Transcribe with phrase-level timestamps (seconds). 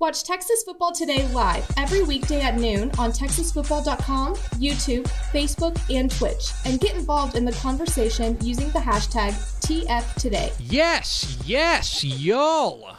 [0.00, 6.50] Watch Texas Football Today live every weekday at noon on TexasFootball.com, YouTube, Facebook, and Twitch,
[6.64, 10.52] and get involved in the conversation using the hashtag TFToday.
[10.58, 12.96] Yes, yes, y'all.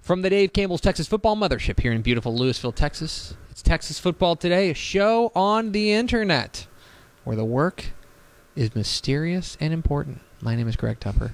[0.00, 4.36] From the Dave Campbell's Texas Football Mothership here in beautiful Lewisville, Texas, it's Texas Football
[4.36, 6.66] Today, a show on the internet
[7.24, 7.84] where the work
[8.56, 10.22] is mysterious and important.
[10.40, 11.32] My name is Greg Tepper.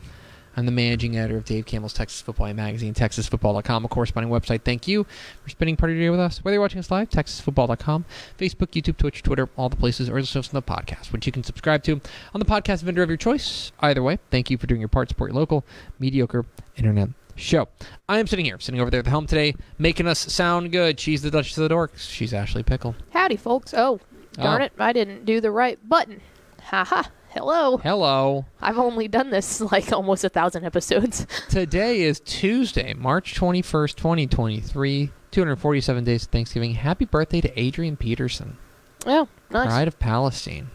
[0.57, 4.63] I'm the managing editor of Dave Campbell's Texas Football Magazine, TexasFootball.com, a corresponding website.
[4.63, 5.05] Thank you
[5.43, 6.43] for spending part of your day with us.
[6.43, 8.05] Whether you're watching us live, TexasFootball.com,
[8.39, 11.45] Facebook, YouTube, Twitch, Twitter, all the places, or listen to the podcast, which you can
[11.45, 12.01] subscribe to
[12.33, 13.71] on the podcast vendor of your choice.
[13.81, 15.09] Either way, thank you for doing your part.
[15.11, 15.65] Support your local,
[15.99, 17.69] mediocre internet show.
[18.09, 20.99] I am sitting here, sitting over there at the helm today, making us sound good.
[20.99, 22.11] She's the Duchess of the Dorks.
[22.11, 22.95] She's Ashley Pickle.
[23.11, 23.75] Howdy, folks.
[23.75, 24.01] Oh,
[24.33, 24.65] darn Oh.
[24.65, 24.73] it.
[24.79, 26.23] I didn't do the right button.
[26.63, 27.03] Haha.
[27.37, 27.77] Hello.
[27.77, 28.47] Hello.
[28.63, 31.27] I've only done this like almost a thousand episodes.
[31.51, 35.11] Today is Tuesday, March 21st, 2023.
[35.33, 36.73] 247 days of Thanksgiving.
[36.73, 38.57] Happy birthday to Adrian Peterson,
[39.05, 39.67] Oh, nice.
[39.67, 40.71] Pride of Palestine.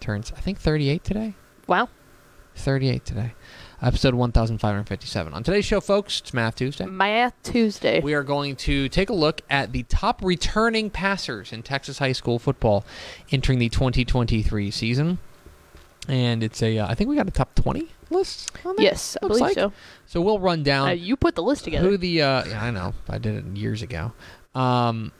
[0.00, 1.32] Turns, I think, 38 today.
[1.66, 1.88] Wow.
[2.56, 3.32] 38 today.
[3.80, 5.32] Episode 1557.
[5.32, 6.84] On today's show, folks, it's Math Tuesday.
[6.84, 8.00] Math Tuesday.
[8.00, 12.12] We are going to take a look at the top returning passers in Texas high
[12.12, 12.84] school football
[13.30, 15.18] entering the 2023 season.
[16.08, 18.84] And it's a, uh, I think we got a top 20 list on there.
[18.86, 19.54] yes, I believe like.
[19.54, 19.72] so.
[20.06, 21.88] So we'll run down Uh, you put the list together.
[21.88, 24.12] who the, uh, yeah, I know, I did it years ago.
[24.54, 25.12] Um,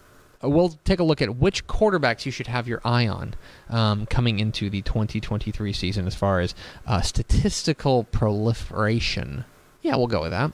[0.43, 3.35] we'll take a look at which quarterbacks you should have your eye on
[3.71, 6.53] um, coming into the 2023 season as far as
[6.87, 9.45] uh, statistical proliferation.
[9.83, 10.53] Yeah, we'll go with that.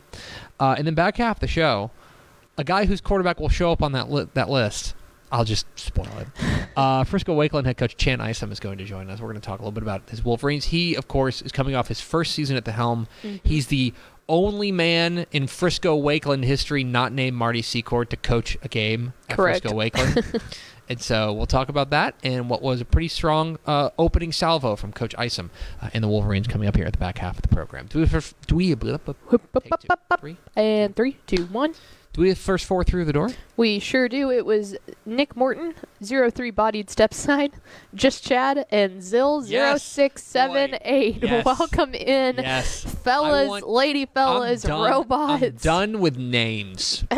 [0.60, 1.90] Uh, and then back half the show,
[2.56, 4.94] a guy whose quarterback will show up on that li- that list.
[5.30, 6.57] I'll just spoil it.
[6.78, 9.20] Uh, Frisco Wakeland head coach Chan Isom is going to join us.
[9.20, 10.66] We're going to talk a little bit about his Wolverines.
[10.66, 13.08] He, of course, is coming off his first season at the helm.
[13.42, 13.92] He's the
[14.28, 19.36] only man in Frisco Wakeland history not named Marty Secord to coach a game at
[19.36, 19.62] Correct.
[19.62, 20.42] Frisco Wakeland.
[20.88, 24.76] and so we'll talk about that and what was a pretty strong uh, opening salvo
[24.76, 25.50] from Coach Isom
[25.82, 27.86] uh, and the Wolverines coming up here at the back half of the program.
[27.86, 28.04] Do we,
[30.22, 30.36] we?
[30.54, 31.72] And three, two, one.
[31.72, 33.30] Do we have first four through the door?
[33.56, 34.30] We sure do.
[34.30, 37.52] It was Nick Morton, zero three bodied step side,
[37.94, 39.82] just Chad, and Zill zero Yes.
[39.84, 40.78] six seven Boy.
[40.84, 41.18] eight.
[41.22, 41.44] Yes.
[41.44, 42.82] Welcome in, Yes.
[43.04, 45.42] fellas, want- lady fellas, I'm done, robots.
[45.42, 47.04] I'm done with names.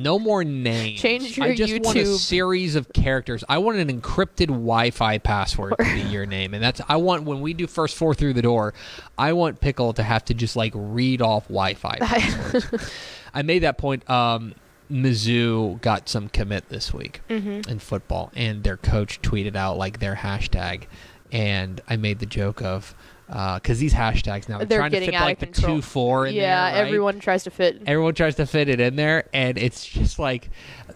[0.00, 1.00] No more names.
[1.00, 3.44] Change your I just want a series of characters.
[3.48, 7.40] I want an encrypted Wi-Fi password to be your name, and that's I want when
[7.40, 8.74] we do first four through the door.
[9.16, 12.90] I want Pickle to have to just like read off Wi-Fi passwords.
[13.34, 14.08] I made that point.
[14.10, 14.54] Um,
[14.90, 17.70] Mizzou got some commit this week Mm-hmm.
[17.70, 20.84] in football, and their coach tweeted out like their hashtag,
[21.30, 22.94] and I made the joke of
[23.26, 26.70] because these hashtags now they're, They're trying to fit like the two four in yeah,
[26.72, 26.86] there, right?
[26.88, 27.82] everyone tries to fit.
[27.86, 30.48] Everyone tries to fit it in there, and it's just like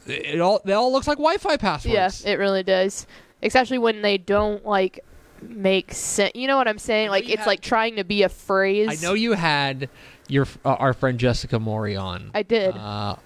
[0.06, 0.62] it all.
[0.64, 2.24] They all looks like Wi-Fi passwords.
[2.24, 3.06] Yeah, it really does.
[3.42, 5.00] Especially when they don't like
[5.42, 6.32] make sense.
[6.34, 7.10] You know what I'm saying?
[7.10, 8.88] Like it's have- like trying to be a phrase.
[9.02, 9.90] I know you had
[10.32, 12.30] your uh, our friend Jessica Mori on.
[12.34, 12.74] I did.
[12.76, 13.16] uh,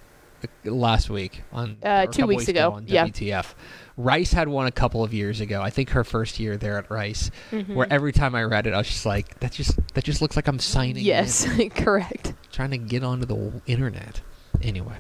[0.65, 3.07] last week on Uh, two weeks ago, on yeah.
[3.07, 3.55] WTF.
[3.97, 5.63] Rice had one a couple of years ago.
[5.63, 7.75] I think her first year there at Rice, Mm-hmm.
[7.75, 10.37] where every time I read it, I was just like, that just that just looks
[10.37, 11.05] like I'm signing.
[11.05, 12.35] Yes, correct.
[12.53, 14.21] trying to get onto the internet.
[14.63, 14.97] Anyway,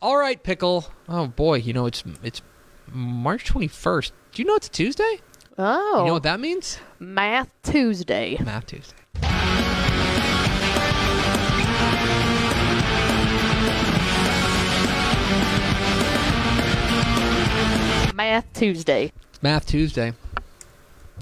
[0.00, 0.86] all right, pickle.
[1.08, 2.40] Oh boy, you know it's it's
[2.92, 4.12] March 21st.
[4.32, 5.18] Do you know it's a Tuesday?
[5.58, 6.78] Oh, You know what that means?
[7.00, 8.38] Math Tuesday.
[8.42, 8.96] Math Tuesday.
[18.20, 19.12] Math Tuesday.
[19.40, 20.12] Math Tuesday.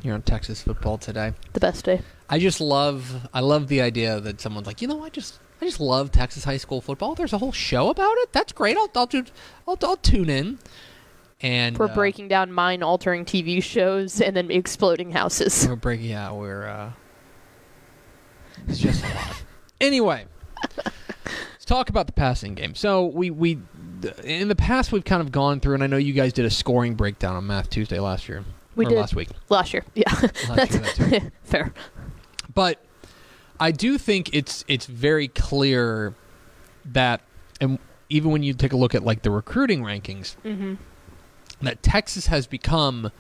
[0.03, 1.33] You're on Texas football today.
[1.53, 2.01] The best day.
[2.29, 5.65] I just love I love the idea that someone's like, you know, I just I
[5.67, 7.15] just love Texas high school football.
[7.15, 8.33] There's a whole show about it.
[8.33, 8.77] That's great.
[8.77, 9.25] I'll I'll do,
[9.69, 10.59] I'll, I'll tune in.
[11.41, 15.69] And We're uh, breaking down mind altering TV shows and then exploding houses.
[15.69, 16.07] We're breaking.
[16.07, 16.67] Yeah, we're.
[16.67, 16.93] uh
[18.67, 19.43] It's just a lot.
[19.81, 20.27] Anyway,
[20.77, 22.75] let's talk about the passing game.
[22.75, 23.61] So we we
[24.25, 26.51] in the past we've kind of gone through, and I know you guys did a
[26.51, 28.45] scoring breakdown on Math Tuesday last year.
[28.77, 28.97] We did.
[28.97, 29.29] last week.
[29.49, 29.85] Last year.
[29.95, 30.13] Yeah.
[30.49, 31.33] Last year.
[31.43, 31.73] Fair.
[32.55, 32.83] But
[33.59, 36.15] I do think it's it's very clear
[36.85, 37.23] that,
[37.61, 37.79] and
[38.09, 40.75] even when you take a look at like the recruiting rankings, Mm-hmm.
[41.63, 43.11] that Texas has become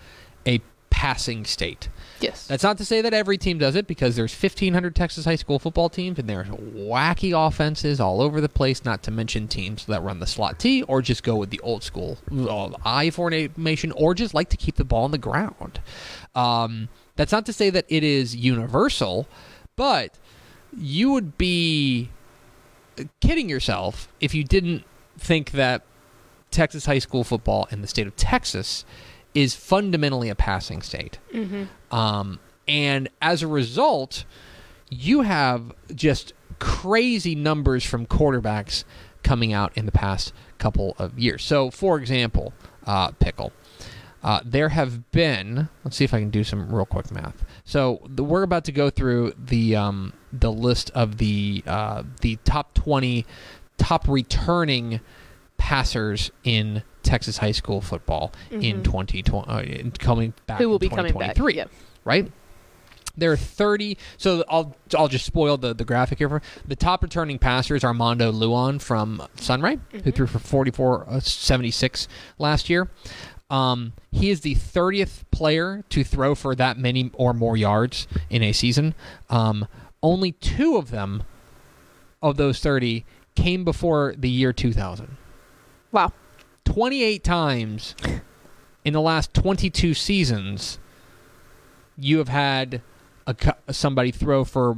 [0.47, 0.61] a
[0.99, 1.89] passing state.
[2.19, 2.49] Yes.
[2.49, 5.61] That's not to say that every team does it because there's 1500 Texas high school
[5.61, 10.03] football teams and there's wacky offenses all over the place, not to mention teams that
[10.03, 14.13] run the slot T or just go with the old school uh, I formation or
[14.13, 15.81] just like to keep the ball on the ground.
[16.35, 19.29] Um, that's not to say that it is universal,
[19.77, 20.19] but
[20.77, 22.11] you would be
[23.21, 24.83] kidding yourself if you didn't
[25.17, 25.83] think that
[26.51, 28.85] Texas high school football in the state of Texas
[29.35, 31.19] is fundamentally a passing state.
[31.91, 34.25] Um, and as a result,
[34.91, 38.85] you have just crazy numbers from quarterbacks
[39.23, 41.45] coming out in the past couple of years.
[41.45, 42.53] So, for example,
[42.87, 43.53] uh, Pickle.
[44.21, 45.69] Uh, there have been.
[45.85, 47.45] Let's see if I can do some real quick math.
[47.65, 52.37] So the, we're about to go through the um, the list of the uh, the
[52.45, 53.25] top twenty
[53.77, 55.01] top returning
[55.57, 60.63] passers in Texas high school football in 2020 uh, in coming back Mm-hmm.
[60.65, 61.35] Who will be coming back?
[61.37, 61.65] 2023, Yeah.
[62.05, 62.31] right?
[63.17, 63.97] There are 30.
[64.17, 66.29] So I'll I'll just spoil the, the graphic here.
[66.29, 69.99] For, the top returning passers Armando Luan from Sunray, Mm-hmm.
[70.01, 72.07] who threw for 44 uh, 76
[72.39, 72.89] last year.
[73.51, 78.43] Um, he is the 30th player to throw for that many or more yards in
[78.43, 78.95] a season.
[79.31, 79.67] Um,
[80.03, 81.23] only two of them,
[82.23, 85.17] of those 30, came before the year 2000.
[85.93, 86.13] Wow.
[86.69, 87.95] 28 times
[88.85, 90.79] in the last 22 seasons,
[91.97, 92.83] you have had
[93.27, 93.35] a,
[93.71, 94.77] somebody throw for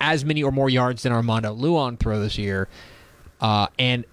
[0.00, 2.68] as many or more yards than Armando Luan throw this year.
[3.40, 4.04] Uh, and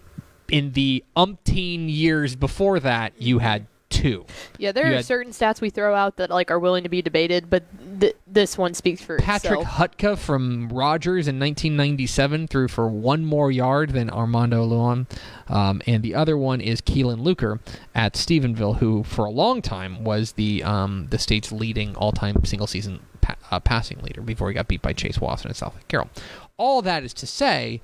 [0.49, 3.65] in the umpteen years before that, you had
[4.03, 4.25] two.
[4.57, 6.89] Yeah, there You are had- certain stats we throw out that like are willing to
[6.89, 7.63] be debated, but
[7.99, 9.41] th- this one speaks for itself.
[9.43, 9.77] Patrick itself.
[9.91, 15.07] Hutka from Rogers in 1997 threw for one more yard than Armando Luan.
[15.47, 17.59] Um, and the other one is Keelan Luker
[17.95, 22.99] at Stephenville, who for a long time was the um, the state's leading all-time single-season
[23.21, 26.09] pa- uh, passing leader before he got beat by Chase Watson in South Carroll.
[26.57, 27.81] All that is to say,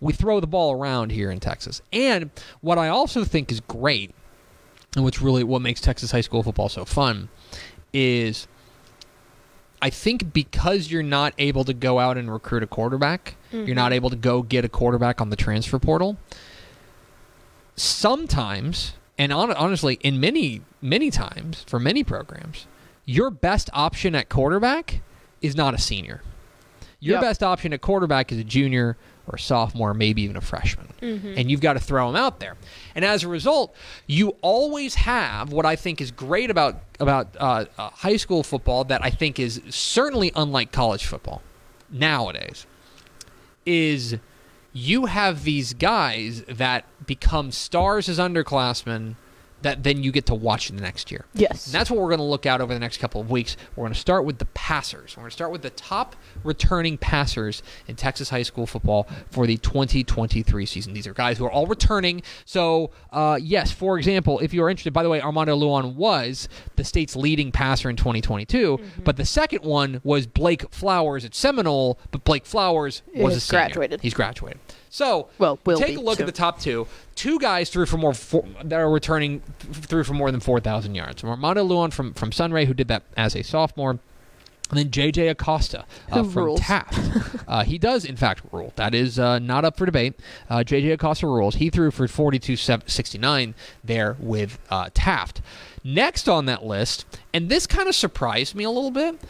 [0.00, 1.82] we throw the ball around here in Texas.
[1.92, 2.30] And
[2.60, 4.14] what I also think is great,
[4.94, 7.28] and what's really what makes Texas high school football so fun,
[7.92, 8.46] is
[9.82, 13.86] I think because you're not able to go out and recruit a quarterback, you're not
[13.86, 13.92] mm-hmm.
[13.94, 16.18] able to go get a quarterback on the transfer portal.
[17.76, 22.66] Sometimes, and hon- honestly, in many many times for many programs,
[23.04, 25.00] your best option at quarterback
[25.40, 26.22] is not a senior.
[27.00, 27.22] Your Yep.
[27.22, 28.96] best option at quarterback is a junior
[29.30, 30.86] or a sophomore, maybe even a freshman.
[31.38, 32.56] And you've got to throw them out there.
[32.94, 33.74] And as a result,
[34.06, 38.84] you always have what I think is great about about uh, uh, high school football
[38.84, 41.40] that I think is certainly unlike college football
[41.90, 42.66] nowadays
[43.64, 44.16] is
[44.72, 49.14] you have these guys that become stars as underclassmen
[49.62, 51.26] that then you get to watch in the next year.
[51.34, 51.66] Yes.
[51.66, 53.56] And that's what we're going to look at over the next couple of weeks.
[53.76, 55.16] We're going to start with the passers.
[55.16, 59.46] We're going to start with the top returning passers in Texas high school football for
[59.46, 60.92] the 2023 season.
[60.94, 62.22] These are guys who are all returning.
[62.44, 66.84] So, uh, yes, for example, if you're interested, by the way, Armando Luan was the
[66.84, 69.02] state's leading passer in 2022, Mm-hmm.
[69.04, 73.42] but the second one was Blake Flowers at Seminole, but Blake Flowers was a He's
[73.44, 73.60] senior.
[73.64, 74.00] graduated.
[74.00, 74.60] He's graduated.
[74.92, 76.24] So, Well, will take a look soon.
[76.28, 76.86] at the top two.
[77.14, 80.58] Two guys threw for more four, that are returning th- threw for more than four
[80.60, 81.22] thousand yards.
[81.22, 83.98] Armando Luan from from Sunray, who did that as a sophomore.
[84.70, 85.26] And then J.J.
[85.26, 86.60] Acosta uh, from rules.
[86.60, 86.96] Taft.
[87.48, 88.72] uh, he does, in fact, rule.
[88.76, 90.14] That is uh, not up for debate.
[90.48, 90.92] Uh, J.J.
[90.92, 91.56] Acosta rules.
[91.56, 95.40] He threw for 42.69 there with uh, Taft.
[95.82, 97.04] Next on that list,
[97.34, 99.20] and this kind of surprised me a little bit,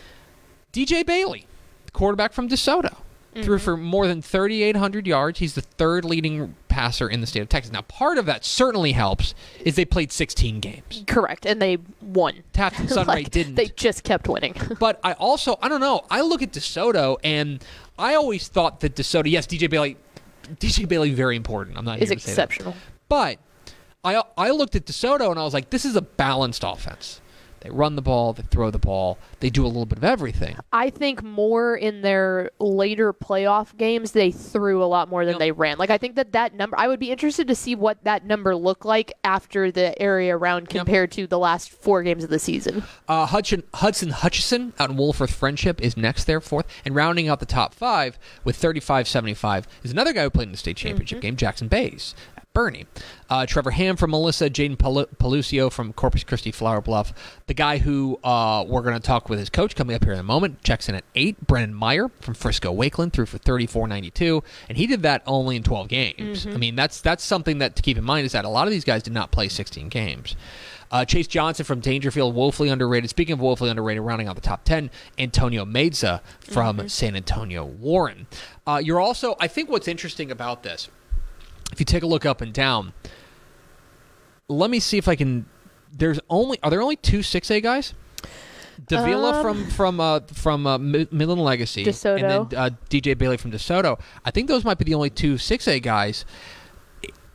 [0.74, 1.46] DJ Bailey,
[1.94, 2.96] quarterback from DeSoto.
[3.32, 3.64] Threw mm-hmm.
[3.64, 5.38] for more than 3,800 yards.
[5.38, 7.72] He's the third leading passer in the state of Texas.
[7.72, 9.34] Now, part of that certainly helps
[9.64, 11.04] is they played 16 games.
[11.06, 12.42] Correct, and they won.
[12.52, 13.54] Taft and Sunray Like, didn't.
[13.54, 14.54] They just kept winning.
[14.80, 16.06] But I also, I don't know.
[16.10, 17.62] I look at DeSoto, and
[17.98, 19.96] I always thought that DeSoto, yes, DJ Bailey,
[20.54, 21.76] DJ Bailey, very important.
[21.78, 22.20] I'm not is say that.
[22.20, 22.74] exceptional.
[23.08, 23.38] But
[24.04, 27.20] I I looked at DeSoto and I was like, this is a balanced offense.
[27.60, 30.56] They run the ball, they throw the ball, they do a little bit of everything.
[30.72, 35.38] I think more in their later playoff games, they threw a lot more than Yep.
[35.40, 35.78] they ran.
[35.78, 38.56] Like I think that that number, I would be interested to see what that number
[38.56, 40.80] looked like after the area round Yep.
[40.86, 42.82] compared to the last four games of the season.
[43.08, 46.66] Uh, Hudson, Hudson Hutchison out in Wolfforth Frenship is next there, fourth.
[46.84, 50.52] And rounding out the top five with 35 75 is another guy who played in
[50.52, 52.14] the state championship game, Jackson Bays.
[52.52, 52.86] Bernie.
[53.28, 57.12] Uh, Trevor Ham from Melissa, Jaden Pal- Palucio from Corpus Christi Flower Bluff.
[57.46, 60.18] The guy who uh, we're going to talk with his coach coming up here in
[60.18, 61.46] a moment checks in at eight.
[61.46, 64.42] Brennan Meyer from Frisco Wakeland threw for 34 92.
[64.68, 66.46] And he did that only in 12 games.
[66.46, 68.72] I mean, that's, that's something that to keep in mind is that a lot of
[68.72, 70.34] these guys did not play 16 games.
[70.90, 73.08] Uh, Chase Johnson from Daingerfield, woefully underrated.
[73.10, 78.26] Speaking of woefully underrated, rounding out the top 10, Antonio Meza from San Antonio Warren.
[78.66, 80.88] Uh, you're also, I think what's interesting about this,
[81.72, 82.92] if you take a look up and down,
[84.48, 85.46] let me see if I can.
[85.92, 87.94] There's only, are there only two 6A guys?
[88.86, 92.14] Davila Um, from from uh, from uh, Mi- Midland Legacy, DeSoto.
[92.14, 94.00] and then uh, DJ Bailey from DeSoto.
[94.24, 96.24] I think those might be the only two 6A guys.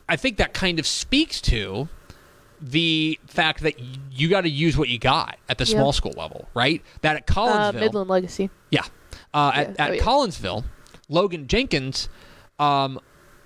[0.09, 1.87] I think that kind of speaks to
[2.59, 3.75] the fact that
[4.11, 5.75] you got to use what you got at the Yeah.
[5.77, 6.81] small school level, right?
[7.01, 8.49] That at Uh, Collinsville, Midland Legacy.
[8.71, 8.81] yeah,
[9.33, 9.75] uh, at, Yeah.
[9.85, 10.01] at Oh, yeah.
[10.01, 10.63] Collinsville,
[11.09, 12.09] Logan Jenkins
[12.57, 12.99] um,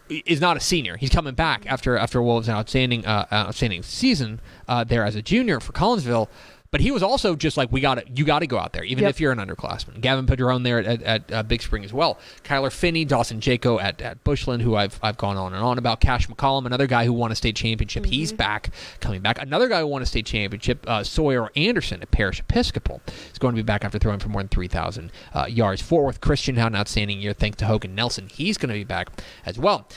[0.10, 0.98] is not a senior.
[0.98, 5.22] He's coming back after after was an outstanding uh, outstanding season uh, there as a
[5.22, 6.28] junior for Collinsville.
[6.72, 8.84] But he was also just like we got to you got to go out there,
[8.84, 9.10] even Yep.
[9.10, 10.02] if you're an underclassman.
[10.02, 12.20] Gavin Padron there at, at, at uh, Big Spring as well.
[12.44, 16.00] Kyler Finney, Dawson Jaco at, at Bushland, who I've I've gone on and on about.
[16.00, 18.06] Cash McCollum, another guy who won a state championship.
[18.06, 19.42] He's back, coming back.
[19.42, 23.56] Another guy who won a state championship, uh, Sawyer Anderson at Parish Episcopal, is going
[23.56, 25.82] to be back after throwing for more than 3,000 uh, yards.
[25.82, 28.28] Fort Worth Christian had an outstanding year thanks to Hogan Nelson.
[28.32, 29.10] He's going to be back
[29.46, 29.88] as well.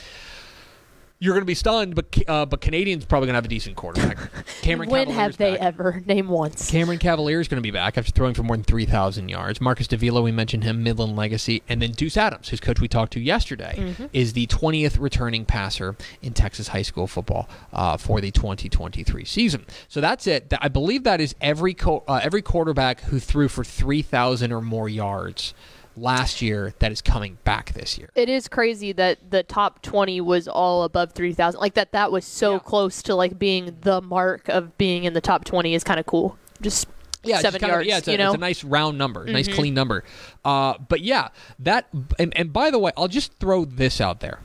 [1.23, 3.77] You're going to be stunned, but uh, but Canadians probably going to have a decent
[3.77, 4.17] quarterback.
[4.61, 5.61] Cameron when Cavalier's have they back.
[5.61, 6.03] ever?
[6.05, 6.69] Name once.
[6.69, 9.61] Cameron Cavalier is going to be back after throwing for more than 3,000 yards.
[9.61, 11.63] Marcus Davila, we mentioned him, Midland Legacy.
[11.69, 15.95] And then Deuce Adams, whose coach we talked to yesterday, is the 20th returning passer
[16.21, 19.65] in Texas high school football uh, for the 2023 season.
[19.87, 20.51] So that's it.
[20.59, 24.89] I believe that is every, co- uh, every quarterback who threw for 3,000 or more
[24.89, 25.53] yards
[25.95, 28.09] last year that is coming back this year.
[28.15, 31.59] It is crazy that the top 20 was all above 3,000.
[31.59, 32.59] Like that that was so Yeah.
[32.59, 36.05] close to like being the mark of being in the top 20 is kind of
[36.05, 36.37] cool.
[36.61, 36.87] Just
[37.23, 38.25] yeah, seven kind of- yards, yeah, it's a, you know?
[38.33, 38.33] Mm-hmm.
[38.35, 40.03] it's a nice round number, nice clean number.
[40.43, 41.87] Uh, but yeah, that
[42.19, 44.39] and, and by the way, I'll just throw this out there.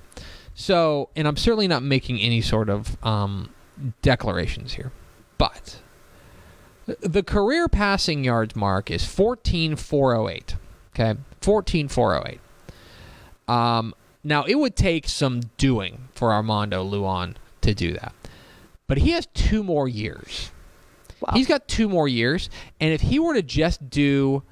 [0.54, 3.50] So, and I'm certainly not making any sort of um,
[4.02, 4.90] declarations here,
[5.38, 5.80] but
[7.00, 10.56] the career passing yards mark is 14408.
[10.98, 12.40] Okay, 14408.
[13.46, 18.14] Um, now it would take some doing for Armando Luan to do that,
[18.86, 20.50] but he has two more years.
[21.20, 21.32] wow.
[21.34, 22.50] He's got two more years,
[22.80, 24.42] and if he were to just do,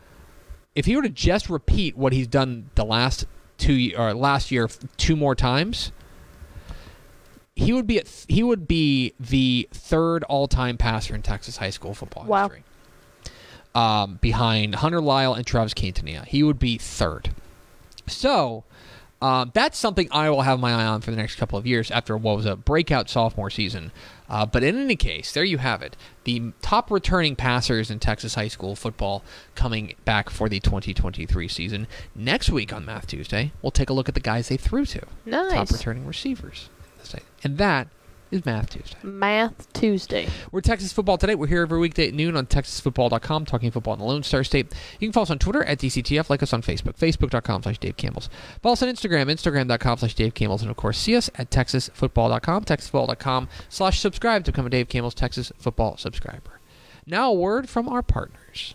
[0.75, 3.27] if he were to just repeat what he's done the last
[3.59, 5.91] two or last year two more times,
[7.57, 11.93] he would be at he would be the third all-time passer in Texas high school
[11.93, 12.49] football Wow.
[12.49, 12.63] history.
[13.77, 17.31] Um, behind Hunter Lyle and Travis Quintanilla, he would be third.
[18.07, 18.65] So.
[19.23, 21.91] Um, that's something I will have my eye on for the next couple of years
[21.91, 23.91] after what was a breakout sophomore season.
[24.29, 25.97] Uh, but in any case, there you have it.
[26.25, 29.23] The top returning passers in Texas high school football
[29.55, 31.87] coming back for the 2023 season.
[32.15, 35.07] Next week on Math Tuesday, we'll take a look at the guys they threw to.
[35.51, 36.69] Top returning receivers.
[37.43, 37.89] And that
[38.31, 38.97] is Math Tuesday.
[39.03, 40.29] Math Tuesday.
[40.51, 41.35] We're Texas Football Today.
[41.35, 44.73] We're here every weekday at noon on TexasFootball.com, talking football in the Lone Star State.
[44.99, 47.97] You can follow us on Twitter at DCTF, like us on Facebook, Facebook.com slash Dave
[47.97, 48.29] Campbell's.
[48.63, 52.65] Follow us on Instagram, Instagram.com slash Dave Campbell's, and of course, see us at TexasFootball.com,
[52.65, 56.61] TexasFootball.com slash subscribe to become a Dave Campbell's Texas Football subscriber.
[57.07, 58.75] Now, a word from our partners.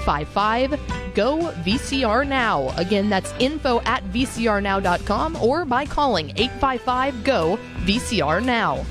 [0.00, 2.72] 855 GO VCR Now.
[2.76, 8.84] Again, that's info at vcrnow.com or by calling 855 GO VCR Now.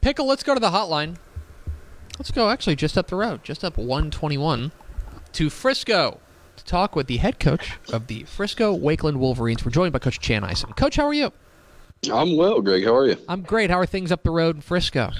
[0.00, 1.16] Pickle, let's go to the hotline.
[2.18, 4.72] Let's go actually just up the road, just up 121
[5.32, 6.20] to Frisco
[6.56, 9.64] to talk with the head coach of the Frisco Wakeland Wolverines.
[9.64, 10.72] We're joined by Coach Chan Isom.
[10.72, 11.32] Coach, how are you?
[12.12, 12.84] I'm well, Greg.
[12.84, 13.16] How are you?
[13.28, 13.70] I'm great.
[13.70, 15.10] How are things up the road in Frisco?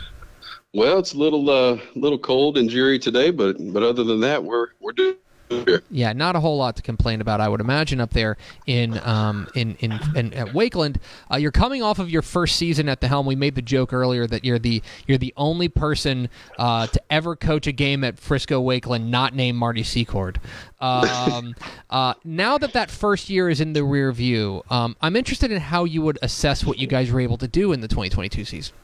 [0.74, 4.44] Well, it's a little uh, little cold and dreary today, but but other than that,
[4.44, 5.16] we're we're doing
[5.48, 5.82] here.
[5.90, 7.40] Yeah, not a whole lot to complain about.
[7.40, 10.98] I would imagine up there in um, in, in in at Wakeland.
[11.32, 13.26] Uh, you're coming off of your first season at the helm.
[13.26, 17.36] We made the joke earlier that you're the you're the only person uh, to ever
[17.36, 20.40] coach a game at Frisco Wakeland not named Marty Secord.
[20.80, 21.54] Um,
[21.90, 25.60] uh, now that that first year is in the rear view, um, I'm interested in
[25.60, 28.74] how you would assess what you guys were able to do in the 2022 season.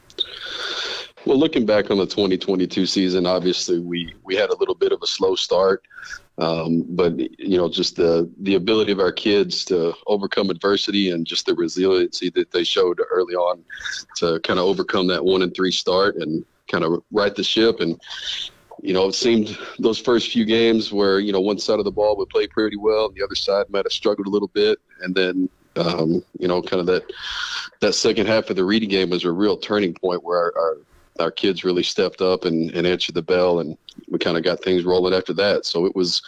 [1.25, 5.01] Well, looking back on the 2022 season, obviously we we had a little bit of
[5.01, 5.83] a slow start,
[6.37, 11.25] um, but you know just the the ability of our kids to overcome adversity and
[11.25, 13.63] just the resiliency that they showed early on
[14.17, 17.79] to kind of overcome that one and three start and kind of right the ship
[17.79, 17.99] and.
[18.83, 21.91] You know, it seemed those first few games where you know one side of the
[21.91, 24.79] ball would play pretty well, and the other side might have struggled a little bit,
[25.01, 27.11] and then um, you know, kind of that
[27.79, 30.77] that second half of the reading game was a real turning point where our, our
[31.19, 33.77] our kids really stepped up and, and answered the bell and
[34.09, 35.65] we kind of got things rolling after that.
[35.65, 36.21] So it was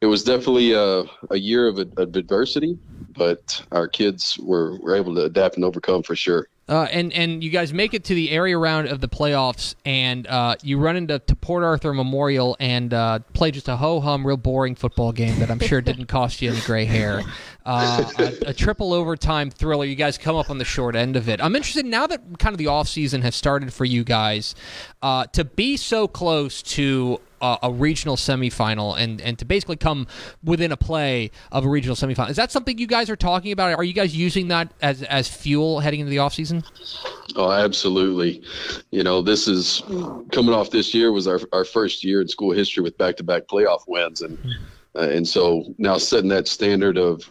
[0.00, 2.78] it was definitely a, a year of, of adversity
[3.16, 7.44] but our kids were, were able to adapt and overcome for sure Uh, and and
[7.44, 10.96] you guys make it to the area round of the playoffs, and uh, you run
[10.96, 15.12] into to Port Arthur Memorial and uh, play just a ho hum, real boring football
[15.12, 17.22] game that I'm sure didn't cost you any gray hair.
[17.66, 19.84] Uh, a, a triple overtime thriller.
[19.84, 21.40] You guys come up on the short end of it.
[21.42, 24.54] I'm interested now that kind of the off season has started for you guys
[25.02, 30.06] uh, to be so close to uh, a regional semifinal and, and to basically come
[30.42, 32.30] within a play of a regional semifinal.
[32.30, 33.74] Is that something you guys are talking about?
[33.74, 36.64] Are you guys using that as, as fuel heading into the offseason?
[37.36, 38.42] Oh, absolutely.
[38.90, 39.82] You know, this is
[40.32, 43.22] coming off this year was our, our first year in school history with back to
[43.22, 44.22] back playoff wins.
[44.22, 44.38] And,
[44.94, 47.30] uh, and so now setting that standard of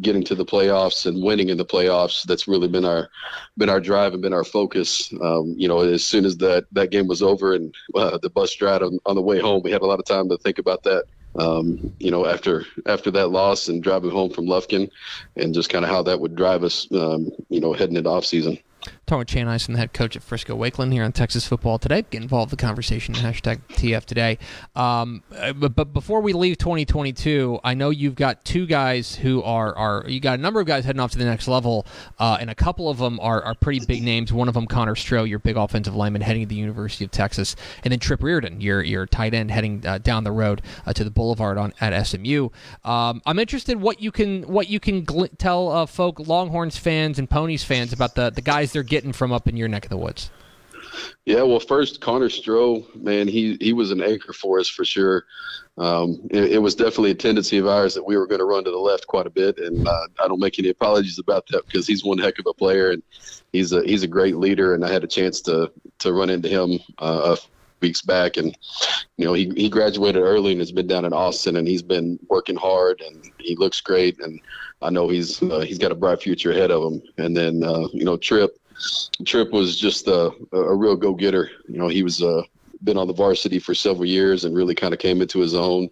[0.00, 2.22] getting to the playoffs and winning in the playoffs.
[2.24, 3.08] That's really been our
[3.56, 5.12] been our drive and been our focus.
[5.22, 8.54] Um, you know as soon as that that game was over and uh, the bus
[8.54, 10.82] drive on, on the way home we had a lot of time to think about
[10.84, 11.04] that.
[11.36, 14.88] Um, you know after after that loss and driving home from Lufkin
[15.36, 18.24] and just kind of how that would drive us um, you know heading into off
[18.24, 18.58] season
[19.10, 22.04] Talking with Chan Isom, the head coach at Frisco Wakeland here on Texas Football Today.
[22.10, 24.38] Get involved in the conversation, hashtag TF Today.
[24.76, 29.42] Um, uh, but, but before we leave 2022, I know you've got two guys who
[29.42, 31.86] are, are you got a number of guys heading off to the next level,
[32.20, 34.32] uh, and a couple of them are, are pretty big names.
[34.32, 37.56] One of them, Connor Stroh, your big offensive lineman heading to the University of Texas,
[37.82, 41.02] and then Trip Reardon, your, your tight end heading uh, down the road uh, to
[41.02, 42.50] the Boulevard on at SMU.
[42.84, 47.18] Um, I'm interested what you can what you can gl- tell uh, folk Longhorns fans
[47.18, 49.90] and Ponies fans about the, the guys they're getting from up in your neck of
[49.90, 50.30] the woods.
[51.24, 55.24] Yeah, well, first Connor Stroh, man, he he was an anchor for us for sure.
[55.78, 58.64] Um, it, it, was definitely a tendency of ours that we were going to run
[58.64, 61.66] to the left quite a bit, and uh, I don't make any apologies about that
[61.66, 63.02] because he's one heck of a player and
[63.52, 64.74] he's a he's a great leader.
[64.74, 67.36] And I had a chance to to run into him uh,
[67.80, 68.56] weeks back, and
[69.16, 72.18] you know he he graduated early and has been down in Austin, and he's been
[72.28, 74.40] working hard, and he looks great, and
[74.82, 77.02] I know he's uh, he's got a bright future ahead of him.
[77.18, 78.56] And then uh, you know Trip.
[79.24, 81.50] Trip was just a, a real go-getter.
[81.68, 82.42] You know, he was uh,
[82.82, 85.90] been on the varsity for several years and really kind of came into his own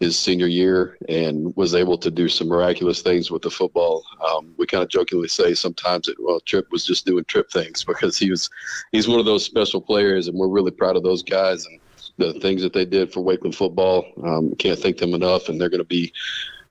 [0.00, 4.02] his senior year and was able to do some miraculous things with the football.
[4.26, 7.84] Um, we kind of jokingly say sometimes that well, Trip was just doing Trip things
[7.86, 8.48] because he was
[8.92, 11.78] he's one of those special players, and we're really proud of those guys and
[12.16, 14.06] the things that they did for Wakeland football.
[14.24, 16.12] Um, can't thank them enough, and they're going to be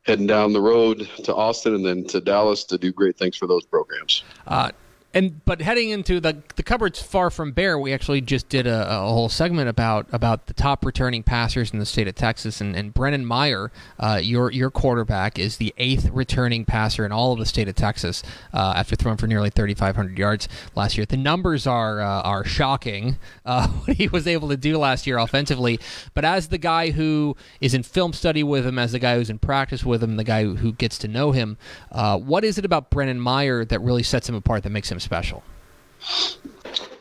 [0.03, 3.45] heading down the road to Austin and then to Dallas to do great things for
[3.45, 4.23] those programs.
[4.47, 4.71] Uh,
[5.13, 7.79] and but heading into the the cupboard's far from bare.
[7.79, 11.79] We actually just did a, a, whole segment about about the top returning passers in
[11.79, 16.09] the state of Texas, and, and Brennan Meyer, uh, your your quarterback, is the eighth
[16.11, 18.21] returning passer in all of the state of Texas
[18.53, 21.05] uh, after throwing for nearly 3,500 yards last year.
[21.05, 25.17] The numbers are uh, are shocking uh, what he was able to do last year
[25.17, 25.79] offensively.
[26.13, 29.31] But as the guy who is in film study with him, as the guy who's
[29.31, 31.57] in practice with him, the guy who gets to know him,
[31.91, 34.98] uh, what is it about Brennan Meyer that really sets him apart that makes him
[34.99, 35.43] special?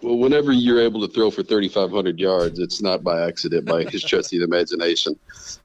[0.03, 4.03] Well, whenever you're able to throw for 3,500 yards, it's not by accident, by his
[4.05, 5.19] trusty imagination.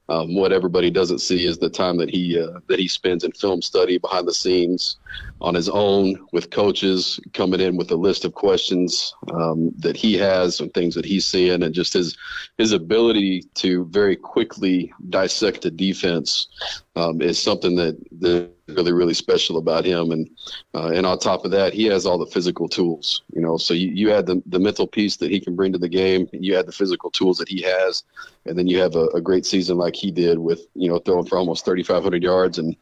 [0.08, 3.32] Um, what everybody doesn't see is the time that he uh, that he spends in
[3.32, 4.96] film study behind the scenes,
[5.40, 10.14] on his own with coaches, coming in with a list of questions um, that he
[10.14, 12.16] has and things that he's seeing, and just his
[12.58, 16.48] his ability to very quickly dissect a defense
[16.96, 20.10] um, is something that that really really special about him.
[20.10, 20.30] And
[20.74, 23.22] uh, and on top of that, he has all the physical tools.
[23.34, 25.78] You know, so you, you add the the mental piece that he can bring to
[25.78, 28.04] the game, you add the physical tools that he has,
[28.46, 31.26] and then you have a, a great season like he did with you know throwing
[31.26, 32.76] for almost 3,500 yards and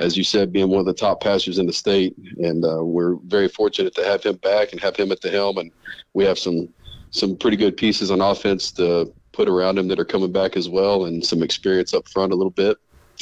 [0.00, 2.16] as you said, being one of the top passers in the state.
[2.38, 5.58] And uh, we're very fortunate to have him back and have him at the helm.
[5.58, 5.70] And
[6.12, 6.68] we have some
[7.10, 10.68] some pretty good pieces on offense to put around him that are coming back as
[10.68, 12.76] well, and some experience up front a little bit.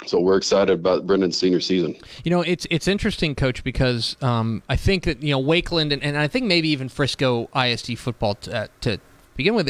[0.06, 1.96] So we're excited about Brennan's senior season.
[2.24, 6.02] You know, it's it's interesting, Coach, because um, I think that you know Wakeland and,
[6.02, 8.98] and I think maybe even Frisco ISD football t- uh, to
[9.36, 9.66] begin with,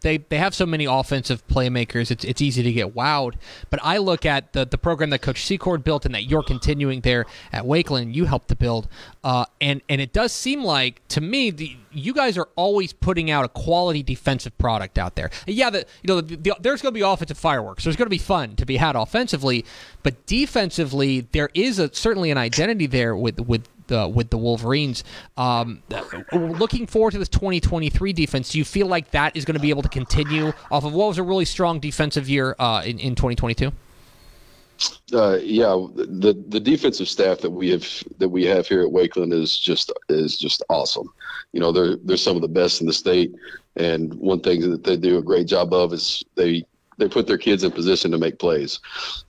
[0.00, 2.10] they they have so many offensive playmakers.
[2.10, 3.34] It's it's easy to get wowed.
[3.70, 7.00] But I look at the the program that Coach Secord built and that you're continuing
[7.00, 8.14] there at Wakeland.
[8.14, 8.88] You helped to build,
[9.22, 13.30] uh, and and it does seem like to me the, you guys are always putting
[13.30, 15.30] out a quality defensive product out there.
[15.46, 17.84] Yeah, the, you know the, the, there's going to be offensive fireworks.
[17.84, 19.64] There's going to be fun to be had offensively,
[20.02, 25.04] but defensively there is a, certainly an identity there with with the with the Wolverines.
[25.36, 25.82] Um,
[26.32, 29.70] looking forward to this 2023 defense, do you feel like that is going to be
[29.70, 33.14] able to continue off of what was a really strong defensive year uh, in, in
[33.14, 33.72] 2022?
[35.12, 37.86] Uh, yeah, the the defensive staff that we have
[38.18, 41.08] that we have here at Wakeland is just is just awesome.
[41.52, 43.32] You know, they're they're some of the best in the state,
[43.76, 46.64] and one thing that they do a great job of is they
[46.98, 48.80] they put their kids in position to make plays.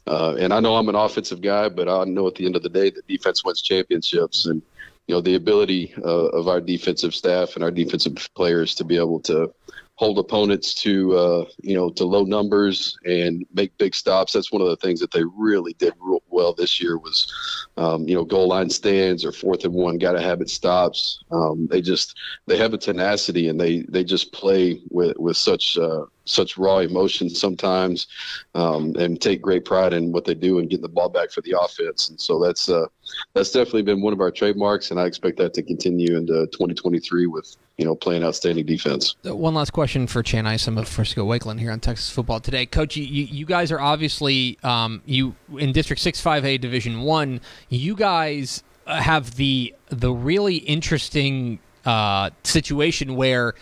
[0.07, 2.63] Uh, and I know I'm an offensive guy, but I know at the end of
[2.63, 4.45] the day that defense wins championships.
[4.45, 4.61] And
[5.07, 8.97] you know the ability uh, of our defensive staff and our defensive players to be
[8.97, 9.53] able to
[9.95, 14.33] hold opponents to uh, you know to low numbers and make big stops.
[14.33, 15.93] That's one of the things that they really did
[16.29, 17.31] well this year was
[17.77, 21.19] um, you know goal line stands or fourth and one got to have it stops.
[21.31, 25.77] Um, they just they have a tenacity and they they just play with with such
[25.77, 28.07] uh, such raw emotion sometimes,
[28.53, 31.41] um, and take great pride in what they do and getting the ball back for
[31.41, 32.09] the offense.
[32.09, 32.85] And so that's uh,
[33.33, 37.27] that's definitely been one of our trademarks, and I expect that to continue into 2023
[37.27, 39.15] with you know playing outstanding defense.
[39.25, 42.65] Uh, one last question for Chan Isom of Frisco Wakeland here on Texas Football Today,
[42.65, 42.97] Coach.
[42.97, 47.41] You, you guys are obviously um, you in District Six Five A Division One.
[47.69, 53.53] You guys have the the really interesting uh, situation where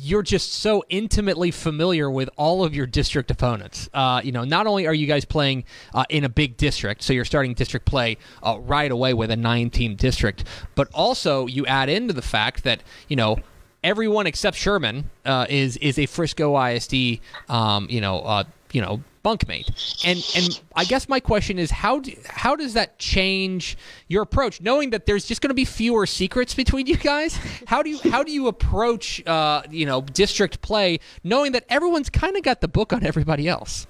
[0.00, 3.88] you're just so intimately familiar with all of your district opponents.
[3.92, 7.12] Uh, you know, not only are you guys playing uh, in a big district, so
[7.12, 11.88] you're starting district play uh, right away with a nine-team district, but also you add
[11.88, 13.38] into the fact that you know
[13.84, 19.02] everyone except Sherman uh, is is a Frisco ISD, um, you know, uh, you know
[19.26, 19.68] bunkmate.
[20.04, 23.76] And and I guess my question is how do, how does that change
[24.08, 27.36] your approach, knowing that there's just going to be fewer secrets between you guys?
[27.66, 32.10] How do you how do you approach uh, you know district play, knowing that everyone's
[32.10, 33.86] kind of got the book on everybody else?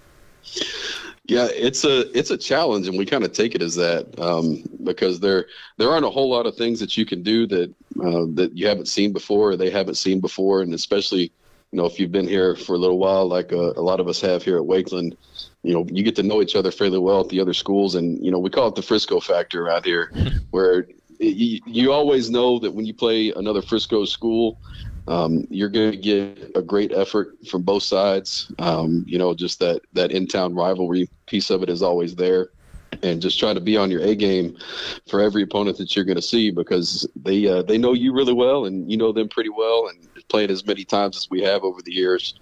[1.29, 4.63] Yeah, it's a it's a challenge, and we kind of take it as that um,
[4.85, 8.27] because there there aren't a whole lot of things that you can do that uh,
[8.35, 11.33] that you haven't seen before, or they haven't seen before, and especially
[11.77, 14.01] you know, if you've been here for a little while, like a, uh, a, lot
[14.01, 15.15] of us have here at Wakeland,
[15.63, 17.97] you know, you get to know each other fairly well at the other schools.
[17.97, 20.11] And, you know, we call it the Frisco factor around here,
[20.53, 20.87] where
[21.19, 24.59] you, you always know that when you play another Frisco school,
[25.07, 28.51] um, you're going to get a great effort from both sides.
[28.59, 32.49] Um, you know, just that, that in town rivalry piece of it is always there
[33.03, 34.57] and just try to be on your A game
[35.07, 38.33] for every opponent that you're going to see because they uh, they know you really
[38.33, 41.63] well and you know them pretty well and playing as many times as we have
[41.65, 42.35] over the years,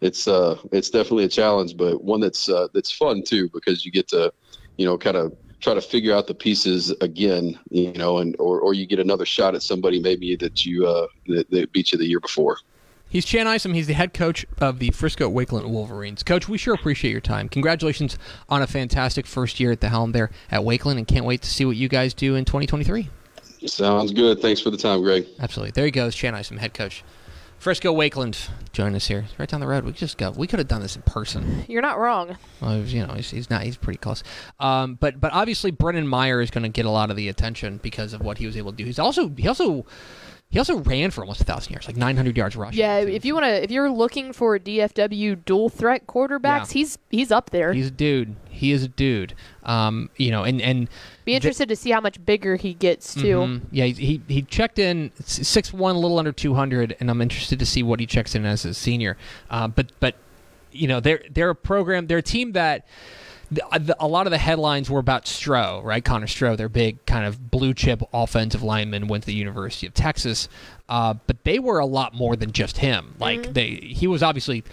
[0.00, 3.92] it's uh it's definitely a challenge, but one that's uh, that's fun too because you
[3.92, 4.32] get to
[4.76, 8.60] you know kind of try to figure out the pieces again, you know, and or,
[8.60, 11.98] or you get another shot at somebody maybe that you uh that, that beat you
[11.98, 12.58] the year before.
[13.08, 13.74] He's Chan Isom.
[13.74, 16.22] He's the head coach of the Frisco Wakeland Wolverines.
[16.22, 17.46] Coach, we sure appreciate your time.
[17.50, 18.16] Congratulations
[18.48, 21.50] on a fantastic first year at the helm there at Wakeland, and can't wait to
[21.50, 23.10] see what you guys do in 2023.
[23.66, 24.40] Sounds good.
[24.40, 25.26] Thanks for the time, Greg.
[25.38, 25.72] Absolutely.
[25.72, 27.04] There he goes, Chan Isom, head coach.
[27.62, 29.24] Frisco Wakeland, join us here.
[29.38, 29.84] right down the road.
[29.84, 30.32] We just go.
[30.32, 31.64] We could have done this in person.
[31.68, 32.36] You're not wrong.
[32.60, 33.62] Well, was, you know, he's, he's, not.
[33.62, 34.24] He's pretty close.
[34.58, 37.78] Um, but but obviously, Brennan Meyer is going to get a lot of the attention
[37.80, 38.84] because of what he was able to do.
[38.84, 39.86] He's also he also
[40.52, 42.78] He also ran for almost a thousand yards, like 900 yards rushing.
[42.78, 46.72] Yeah, if you want to, if you're looking for DFW dual threat quarterbacks, Yeah.
[46.74, 47.72] he's he's up there.
[47.72, 48.36] he's a dude.
[48.50, 49.34] He is a dude.
[49.62, 50.90] Um, you know, and and
[51.24, 53.38] Be interested to see how much bigger he gets too.
[53.38, 53.60] Mhm.
[53.70, 57.22] Yeah, he, he he checked in six one, a little under two hundred, and I'm
[57.22, 59.16] interested to see what he checks in as a senior.
[59.50, 60.16] Uh, but but
[60.70, 62.84] you know they're they're a program, they're a team that.
[63.52, 66.04] The, uh, the, a lot of the headlines were about Stroh, right?
[66.04, 69.94] Connor Stroh, their big kind of blue chip offensive lineman, went to the University of
[69.94, 70.48] Texas.
[70.88, 73.14] Uh, but they were a lot more than just him.
[73.18, 74.64] Like they, he was obviously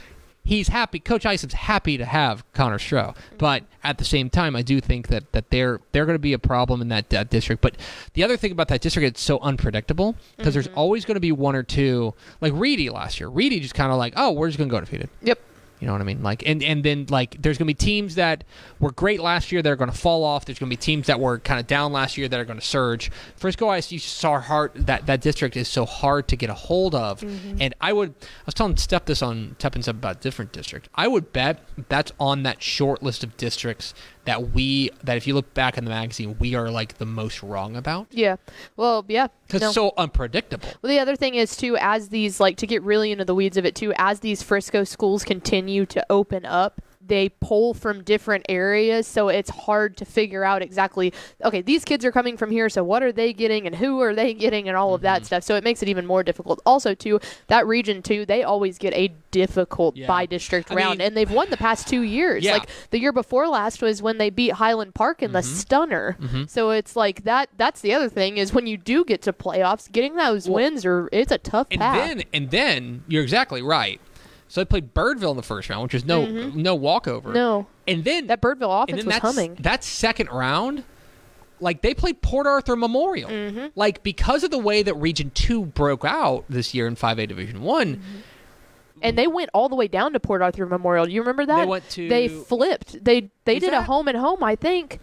[0.44, 1.00] he's happy.
[1.00, 5.08] Coach Isom's happy to have Connor Stroh, but at the same time, I do think
[5.08, 7.62] that that they're they're going to be a problem in that, that district.
[7.62, 7.76] But
[8.14, 11.32] the other thing about that district, it's so unpredictable because there's always going to be
[11.32, 13.30] one or two, like Reedy last year.
[13.30, 15.10] Reedy just kind of like, oh, we're just going to go defeated.
[15.22, 15.40] Yep.
[15.80, 16.22] You know what I mean?
[16.22, 18.44] Like, and and then like, there's gonna be teams that
[18.80, 20.46] were great last year that are gonna fall off.
[20.46, 23.12] There's gonna be teams that were kind of down last year that are gonna surge.
[23.36, 27.22] Frisco ISU saw hard that that district is so hard to get a hold of.
[27.22, 27.62] Mm-hmm.
[27.62, 30.90] And I would, I was telling Steph this on Tep Up about different district.
[30.96, 33.94] I would bet that's on that short list of districts
[34.26, 37.42] that we that if you look back in the magazine, we are like the most
[37.42, 38.36] wrong about Yeah.
[38.76, 39.28] Well, yeah.
[39.48, 39.68] because no.
[39.68, 40.70] it's so unpredictable.
[40.82, 43.58] Well, the other thing is too, as these like to get really into the weeds
[43.58, 48.46] of it too, as these Frisco schools continue to open up, they pull from different
[48.48, 51.12] areas, so it's hard to figure out exactly.
[51.44, 54.16] Okay, these kids are coming from here, so what are they getting, and who are
[54.16, 55.06] they getting, and all of Mm-hmm.
[55.06, 55.44] that stuff.
[55.44, 56.62] So it makes it even more difficult.
[56.66, 60.08] Also, too, that region too, they always get a difficult Yeah.
[60.08, 62.44] by district I round, mean- and they've won the past two years.
[62.44, 62.54] Yeah.
[62.54, 65.56] Like the year before last was when they beat Highland Park in the Mm-hmm.
[65.56, 66.18] stunner.
[66.48, 67.50] So it's like that.
[67.58, 71.10] That's the other thing is when you do get to playoffs, getting those wins are
[71.12, 72.08] it's a tough And path.
[72.08, 74.00] then and then you're exactly right.
[74.50, 77.32] So they played Birdville in the first round, which is no no walkover.
[77.32, 79.56] no, And then that Birdville offense was that's, humming.
[79.62, 80.84] that second round,
[81.60, 83.30] like they played Port Arthur Memorial.
[83.30, 83.68] Mm-hmm.
[83.76, 87.28] Like because of the way that Region Two broke out this year in Five A
[87.28, 89.00] Division One, Mm-hmm.
[89.04, 91.08] and they went all the way down to Port Arthur Memorial.
[91.08, 91.60] You remember that?
[91.60, 93.04] They went to- They flipped.
[93.06, 94.44] They they Is did a home and home.
[94.44, 95.00] I think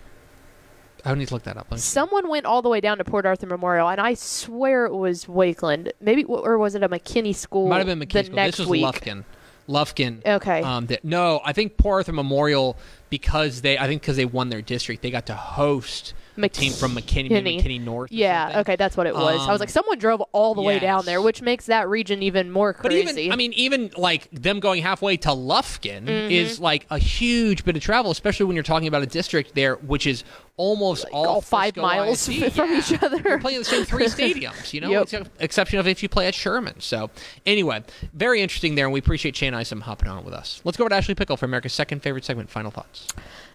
[1.05, 1.67] I need to look that up.
[1.71, 1.83] Let me see.
[1.93, 5.27] someone went all the way down to Port Arthur Memorial, and I swear it was
[5.27, 5.93] Wakeland.
[6.01, 7.69] Maybe or was it a McKinney school?
[7.69, 8.25] Might have been the McKinney.
[8.25, 8.35] School.
[8.35, 8.85] next This was week.
[8.85, 9.25] Lufkin.
[9.69, 10.25] Lufkin.
[10.25, 10.63] Okay.
[10.63, 12.77] Um, that, no, I think Port Arthur Memorial
[13.11, 16.73] because they I think because they won their district, they got to host a team
[16.75, 17.63] from McKinney, McKinney.
[17.63, 18.13] McKinney North.
[18.13, 19.23] Yeah, okay, that's what it was.
[19.25, 22.23] I was Um, like, someone drove all the way down there, which makes that region
[22.23, 23.05] even more crazy.
[23.07, 26.31] But even, I mean, even like them going halfway to Lufkin Mm-hmm.
[26.31, 29.77] is like a huge bit of travel, especially when you're talking about a district there
[29.77, 30.25] which is
[30.59, 32.53] almost all, all five Frisco miles ISD.
[32.55, 32.79] from Yeah.
[32.79, 33.17] each other.
[33.25, 35.29] You're playing the same three stadiums, you know, Yep.
[35.41, 36.81] exception of if you play at Sherman.
[36.81, 37.11] So,
[37.47, 40.61] anyway, very interesting there, and we appreciate Chan Isom hopping on with us.
[40.65, 42.51] Let's go over to Ashley Pickle for America's second favorite segment.
[42.51, 42.96] Final thoughts.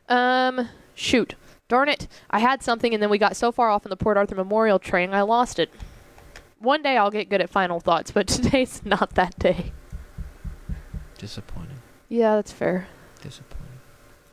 [0.10, 1.36] Um, shoot.
[1.68, 2.08] Darn it.
[2.30, 4.80] I had something and then we got so far off in the Port Arthur Memorial
[4.80, 5.72] train, I lost it.
[6.60, 9.72] One day I'll get good at final thoughts, but today's not that day.
[11.18, 11.80] Disappointing.
[12.10, 12.88] Yeah, that's fair.
[13.22, 13.61] Disappointing.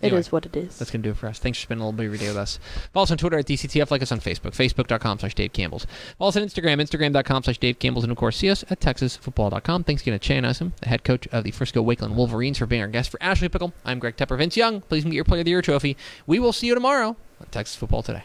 [0.00, 0.28] It is Anyway.
[0.30, 0.78] what it is.
[0.78, 1.38] That's going to do it for us.
[1.40, 2.58] Thanks for spending a little bit of your day with us.
[2.92, 3.90] Follow us on Twitter at DCTF.
[3.90, 5.87] Like us on Facebook, facebook.com slash Dave Campbell's.
[6.18, 8.04] Follow us on Instagram, instagram.com slash Dave Campbell's.
[8.04, 9.84] And, of course, see us at texasfootball.com.
[9.84, 12.82] Thanks again to Chan Isom, the head coach of the Frisco Wakeland Wolverines, for being
[12.82, 13.11] our guest.
[13.11, 14.38] For Ashley Pickle, I'm Greg Tepper.
[14.38, 15.96] Vince Young, please get your Player of the Year trophy.
[16.26, 18.22] We will see you tomorrow on Texas Football Today.